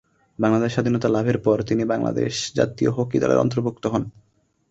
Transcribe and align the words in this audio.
বাংলাদেশ 0.39 0.71
স্বাধীনতা 0.73 1.07
লাভের 1.09 1.37
পর 1.37 1.57
তিনি 1.61 1.83
বাংলাদেশ 1.85 2.33
জাতীয় 2.55 2.89
হকি 2.91 3.17
দলে 3.19 3.35
অন্তর্ভুক্ত 3.35 3.83
হন। 3.85 4.03